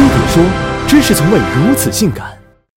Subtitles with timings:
[0.00, 0.42] 飞碟说
[0.88, 2.26] ：“知识从未如此性感。”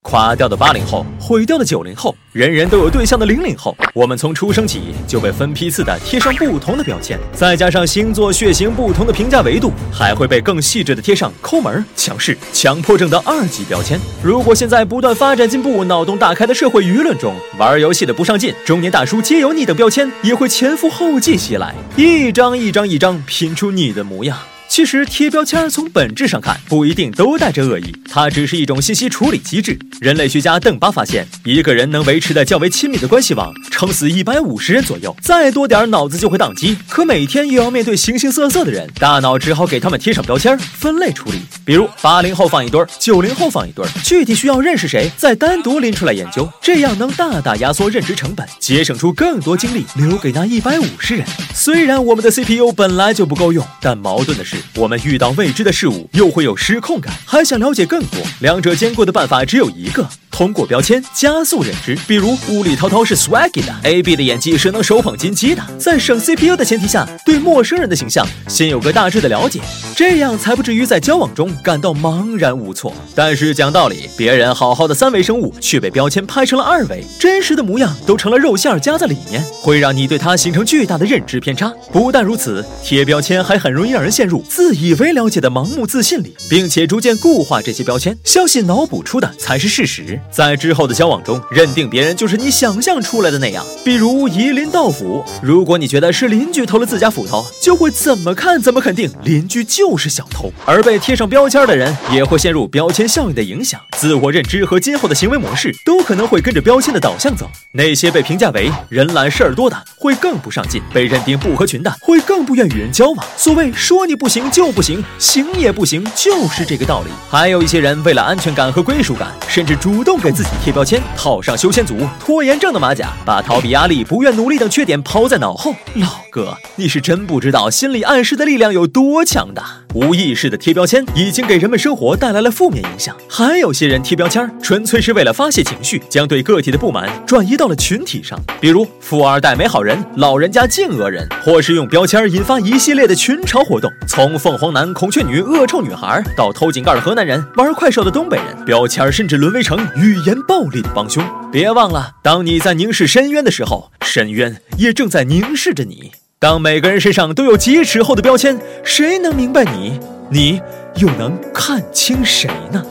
[0.04, 13.97] 垮掉的八零后，毁掉的九零后，人人都有对象的零零后，我们从出生起就被分批次的贴上不同的标签，再加上星座、血型不同的评价维度，还会被更细致的贴上抠门、强势、强迫症的二级标签。
[14.21, 24.37] 如果现在不断发展进步、脑洞大开的社会舆论中，玩游戏的不上进、中年大叔皆有你等标签也会前赴后继袭来，一张一张一张拼出你的模样。
[24.73, 29.75] 其实贴标签从本质上看不一定都带着恶意，它只是一种信息处理机制。
[29.99, 36.77] 人类学家邓巴发现，一个人能维持的较为亲密的关系网撑死一百五十人左右，再多点脑子就会宕机。
[36.88, 41.39] 可每天又要面对形形色色的人，大脑只好给他们贴上标签，分类处理。
[41.66, 51.25] 比如八零后放一堆儿，九零后放一堆儿，具体需要认识谁，再单独拎出来研究，这样能大大压缩认知成本，节省出更多精力留给那一百五十人。
[51.55, 54.58] 虽然我们的 CPU 本来就不够用，但矛盾的是。
[54.75, 58.03] 我们遇到未知的事物，又会有失控感，还想了解更
[58.40, 60.08] 两者兼顾的办法只有一个。
[60.34, 65.62] 通过标签加速认知，比如无里滔滔是 swaggy 的，A B 的演技是能手捧金鸡的。
[65.78, 69.61] 在省 CPU 的前提下，对陌生人的形象先有个大致的了解，
[69.95, 72.92] 这样才不至于在交往中感到茫然无措。
[73.14, 81.72] 但是讲道理，别人好好的三维生物却被标签拍成了二维，真实的模样都成了肉馅夹在里面，会让你对他形成巨大的认知偏差。
[81.92, 90.20] 不但如此，贴标签还很容易让人陷入自以为了解的盲目自信里，并且逐渐固化这些标签，相信脑补出的才是事实。
[90.32, 93.64] 在之后的交往中，认定别人就是你想象出来的那样。
[93.86, 100.52] 比如夷陵盗斧，如果你觉得是邻居偷了自家斧头，就会怎么看怎么肯定邻居就是小偷。
[100.66, 107.48] 而被贴上标签的人，也会陷入标签效应的影响，自我认知和今后的行为模式都可能会跟着标签的导向走。
[107.72, 113.26] 那些被评价为人懒事儿多的，会更不上进；被认定不合群的，会更不愿与人交往。
[113.38, 117.10] 所谓说你不行就不行，行也不行，就是这个道理。
[117.30, 120.13] 还有一些人为了安全感和归属感，甚至主动。
[120.18, 125.76] 给自己贴标签，套上修仙族、拖延症的马甲，把逃避压力、不愿努力等缺点抛在脑后。
[125.96, 129.82] 老哥，你是真不知道心理暗示的力量有多强大。
[129.93, 133.15] 无意识的贴标签已经给人们生活带来了负面影响。
[133.29, 138.39] 还有些人贴标签，纯粹是为了发泄情绪，将对个体的不满转移到了群体上。
[138.59, 143.91] 比如富二代没好人，老人家敬恶人，或是用标签引发一系列的群嘲活动。
[144.07, 151.23] 从凤凰男、孔雀女、恶臭女孩，到偷井盖的河南人、玩快手的东北人，标签甚至沦为成语言暴力的帮凶。
[151.51, 156.11] 别忘了，当你在凝视深渊的时候，深渊也正在凝视着你。
[156.43, 159.97] 当每个人身上都有几尺厚的标签，谁能明白你？
[160.29, 160.61] 你
[160.97, 162.83] 又能看清谁呢？